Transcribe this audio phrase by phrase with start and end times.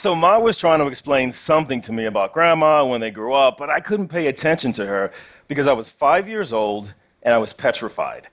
[0.00, 3.58] So Ma was trying to explain something to me about grandma when they grew up,
[3.58, 5.12] but I couldn't pay attention to her
[5.46, 8.26] because I was five years old and I was petrified.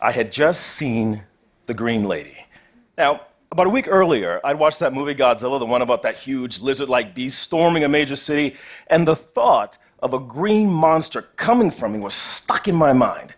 [0.00, 1.24] I had just seen
[1.66, 2.46] The Green Lady.
[2.96, 6.58] Now, about a week earlier, I'd watched that movie Godzilla, the one about that huge
[6.58, 8.56] lizard like beast storming a major city,
[8.86, 13.34] and the thought of a green monster coming from me was stuck in my mind.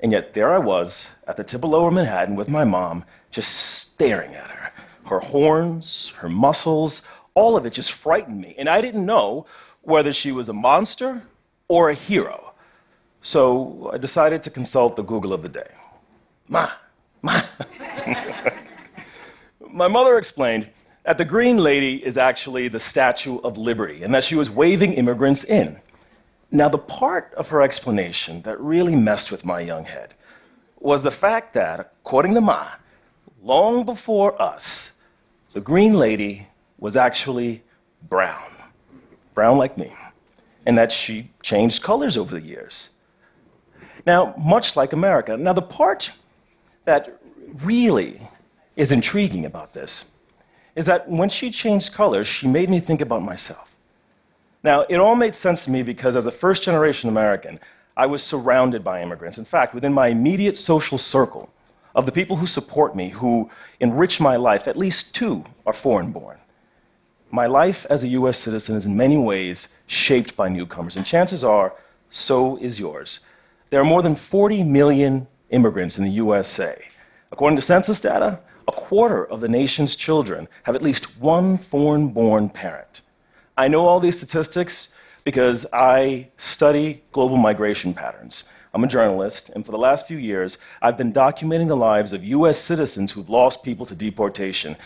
[0.00, 3.52] And yet, there I was at the tip of lower Manhattan with my mom, just
[3.54, 4.72] staring at her.
[5.06, 7.02] Her horns, her muscles,
[7.34, 8.54] all of it just frightened me.
[8.58, 9.46] And I didn't know
[9.82, 11.22] whether she was a monster
[11.68, 12.52] or a hero.
[13.22, 15.70] So I decided to consult the Google of the day.
[16.48, 16.70] Ma,
[17.22, 17.40] ma.
[19.70, 20.68] my mother explained
[21.04, 24.94] that the Green Lady is actually the Statue of Liberty and that she was waving
[24.94, 25.80] immigrants in.
[26.50, 30.14] Now, the part of her explanation that really messed with my young head
[30.78, 32.66] was the fact that, according to Ma,
[33.42, 34.92] long before us,
[35.52, 36.48] the Green Lady
[36.80, 37.62] was actually
[38.08, 38.50] brown,
[39.34, 39.92] brown like me,
[40.66, 42.90] and that she changed colors over the years.
[44.06, 45.36] Now, much like America.
[45.36, 46.12] Now, the part
[46.86, 47.20] that
[47.62, 48.28] really
[48.76, 50.06] is intriguing about this
[50.74, 53.76] is that when she changed colors, she made me think about myself.
[54.62, 57.60] Now, it all made sense to me because as a first generation American,
[57.96, 59.38] I was surrounded by immigrants.
[59.38, 61.50] In fact, within my immediate social circle
[61.94, 66.12] of the people who support me, who enrich my life, at least two are foreign
[66.12, 66.38] born.
[67.32, 71.44] My life as a US citizen is in many ways shaped by newcomers, and chances
[71.44, 71.74] are,
[72.10, 73.20] so is yours.
[73.70, 76.76] There are more than 40 million immigrants in the USA.
[77.30, 82.08] According to census data, a quarter of the nation's children have at least one foreign
[82.08, 83.02] born parent.
[83.56, 84.92] I know all these statistics
[85.22, 88.44] because I study global migration patterns.
[88.74, 92.24] I'm a journalist, and for the last few years, I've been documenting the lives of
[92.24, 94.76] US citizens who've lost people to deportation,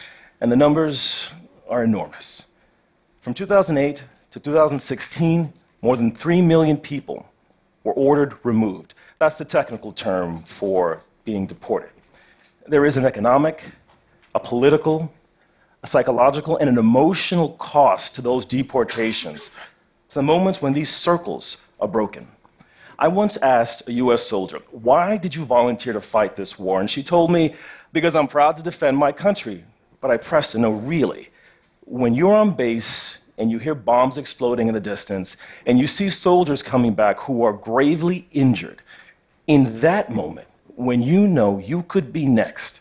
[0.42, 1.30] and the numbers
[1.74, 2.46] are enormous.
[3.20, 5.52] From 2008 to 2016,
[5.82, 7.26] more than 3 million people
[7.82, 8.94] were ordered removed.
[9.18, 11.90] That's the technical term for being deported.
[12.68, 13.64] There is an economic,
[14.36, 15.12] a political,
[15.82, 19.50] a psychological, and an emotional cost to those deportations.
[20.10, 22.28] To the moments when these circles are broken.
[23.00, 26.78] I once asked a US soldier, Why did you volunteer to fight this war?
[26.78, 27.56] And she told me,
[27.92, 29.64] Because I'm proud to defend my country.
[30.00, 31.30] But I pressed her, No, really.
[31.84, 35.36] When you're on base and you hear bombs exploding in the distance,
[35.66, 38.80] and you see soldiers coming back who are gravely injured,
[39.46, 42.80] in that moment, when you know you could be next,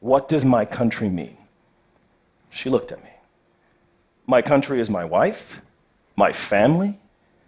[0.00, 1.36] what does my country mean?
[2.50, 3.10] She looked at me.
[4.26, 5.60] My country is my wife,
[6.16, 6.98] my family,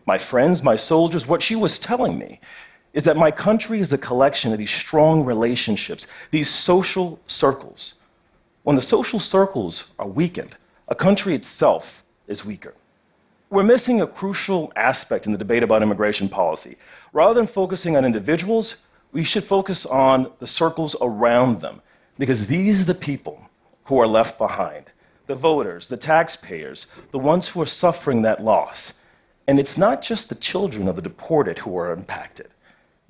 [0.06, 1.26] my friends, my soldiers.
[1.26, 2.40] What she was telling me
[2.92, 7.94] is that my country is a collection of these strong relationships, these social circles.
[8.62, 10.56] When the social circles are weakened,
[10.90, 12.74] a country itself is weaker.
[13.48, 16.76] We're missing a crucial aspect in the debate about immigration policy.
[17.12, 18.76] Rather than focusing on individuals,
[19.12, 21.80] we should focus on the circles around them,
[22.18, 23.40] because these are the people
[23.84, 24.86] who are left behind
[25.26, 28.94] the voters, the taxpayers, the ones who are suffering that loss.
[29.46, 32.48] And it's not just the children of the deported who are impacted.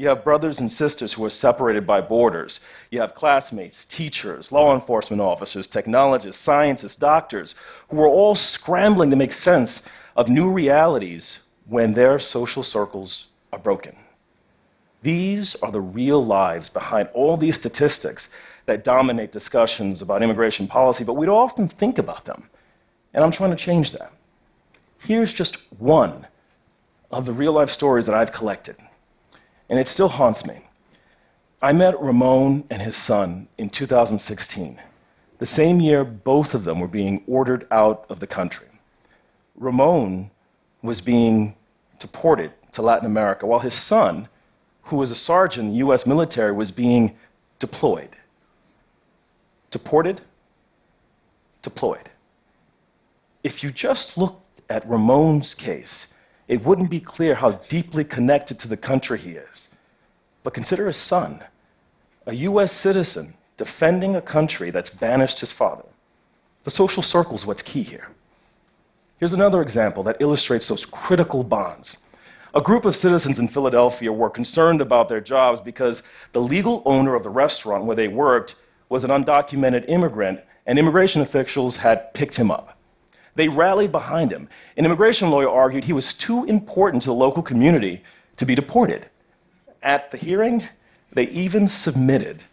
[0.01, 2.61] You have brothers and sisters who are separated by borders.
[2.91, 7.55] You have classmates, teachers, law enforcement officers, technologists, scientists, doctors,
[7.91, 9.83] who are all scrambling to make sense
[10.17, 13.95] of new realities when their social circles are broken.
[15.03, 18.31] These are the real lives behind all these statistics
[18.65, 22.49] that dominate discussions about immigration policy, but we don't often think about them.
[23.13, 24.11] And I'm trying to change that.
[25.01, 26.27] Here's just one
[27.11, 28.77] of the real life stories that I've collected,
[29.71, 30.67] and it still haunts me.
[31.63, 34.81] I met Ramon and his son in 2016,
[35.39, 38.67] the same year both of them were being ordered out of the country.
[39.55, 40.31] Ramon
[40.83, 41.55] was being
[41.99, 44.29] deported to Latin America, while his son,
[44.85, 47.17] who was a sergeant in the US military, was being
[47.59, 48.17] deployed.
[49.71, 50.21] Deported,
[51.63, 52.11] deployed.
[53.45, 56.13] If you just looked at Ramon's case,
[56.51, 59.69] it wouldn't be clear how deeply connected to the country he is.
[60.43, 61.45] But consider his son,
[62.27, 65.85] a US citizen defending a country that's banished his father.
[66.65, 68.09] The social circle is what's key here.
[69.19, 71.99] Here's another example that illustrates those critical bonds.
[72.53, 77.15] A group of citizens in Philadelphia were concerned about their jobs because the legal owner
[77.15, 78.57] of the restaurant where they worked
[78.89, 82.77] was an undocumented immigrant, and immigration officials had picked him up.
[83.35, 84.49] They rallied behind him.
[84.77, 88.03] An immigration lawyer argued he was too important to the local community
[88.37, 89.07] to be deported.
[89.83, 90.65] At the hearing,
[91.13, 92.45] they even submitted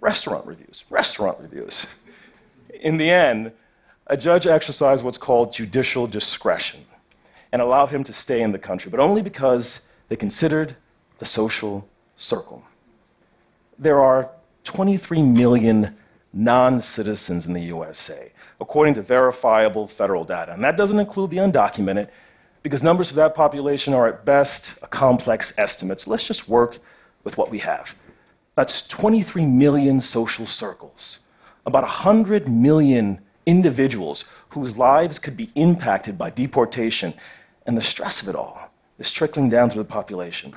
[0.00, 0.84] restaurant reviews.
[0.90, 1.86] Restaurant reviews.
[2.80, 3.52] In the end,
[4.06, 6.84] a judge exercised what's called judicial discretion
[7.52, 10.76] and allowed him to stay in the country, but only because they considered
[11.18, 12.62] the social circle.
[13.78, 14.30] There are
[14.64, 15.96] 23 million
[16.34, 20.52] non citizens in the USA, according to verifiable federal data.
[20.52, 22.08] And that doesn't include the undocumented,
[22.62, 26.00] because numbers for that population are at best a complex estimate.
[26.00, 26.78] So let's just work
[27.22, 27.94] with what we have.
[28.56, 31.20] That's 23 million social circles,
[31.66, 37.14] about 100 million individuals whose lives could be impacted by deportation,
[37.66, 40.54] and the stress of it all is trickling down through the population.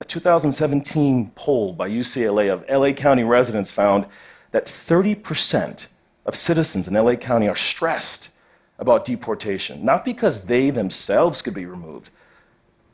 [0.00, 4.06] A 2017 poll by UCLA of LA County residents found
[4.50, 5.86] that 30%
[6.26, 8.30] of citizens in LA County are stressed
[8.78, 12.10] about deportation, not because they themselves could be removed,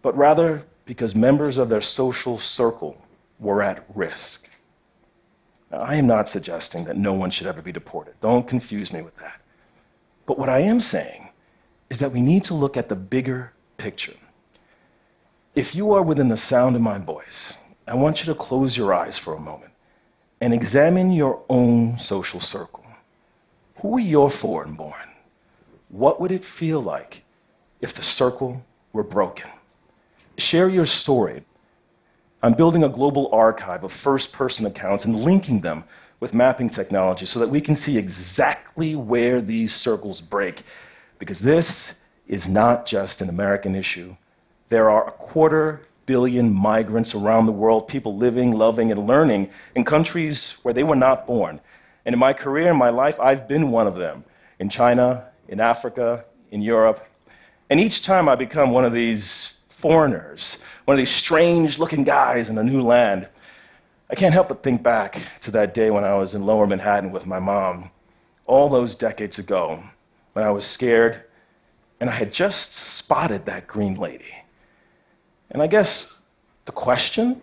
[0.03, 2.97] but rather because members of their social circle
[3.39, 4.49] were at risk.
[5.71, 8.15] Now, I am not suggesting that no one should ever be deported.
[8.21, 9.41] Don't confuse me with that.
[10.27, 11.29] But what I am saying
[11.91, 14.15] is that we need to look at the bigger picture.
[15.55, 17.55] If you are within the sound of my voice,
[17.87, 19.74] I want you to close your eyes for a moment
[20.45, 22.85] and examine your own social circle.
[23.81, 25.09] Who are your foreign born?
[25.89, 27.25] What would it feel like
[27.81, 28.63] if the circle
[28.93, 29.51] were broken?
[30.37, 31.47] Share your story.
[32.43, 35.85] I'm building a global archive of first person accounts and linking them
[36.21, 40.63] with mapping technology so that we can see exactly where these circles break.
[41.19, 44.15] Because this is not just an American issue,
[44.69, 49.85] there are a quarter billion migrants around the world, people living, loving, and learning in
[49.85, 51.61] countries where they were not born.
[52.05, 54.25] And in my career, in my life, I've been one of them
[54.59, 57.07] in China, in Africa, in Europe.
[57.71, 62.49] And each time I become one of these foreigners, one of these strange looking guys
[62.49, 63.29] in a new land,
[64.11, 67.11] I can't help but think back to that day when I was in lower Manhattan
[67.11, 67.91] with my mom,
[68.47, 69.83] all those decades ago,
[70.35, 71.23] when I was scared
[72.01, 74.44] and I had just spotted that green lady.
[75.51, 76.19] And I guess
[76.65, 77.43] the question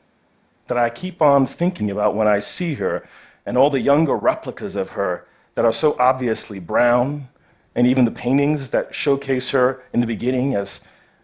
[0.68, 3.08] that I keep on thinking about when I see her
[3.46, 7.28] and all the younger replicas of her that are so obviously brown,
[7.76, 10.82] and even the paintings that showcase her in the beginning as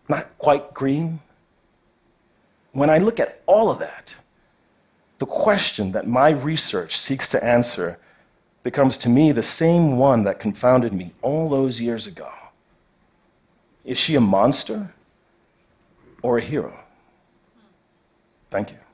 [0.10, 1.20] not quite green.
[2.72, 4.16] When I look at all of that,
[5.18, 7.98] the question that my research seeks to answer
[8.64, 12.30] becomes to me the same one that confounded me all those years ago.
[13.84, 14.94] Is she a monster?
[16.22, 16.78] Or a hero.
[18.50, 18.87] Thank you.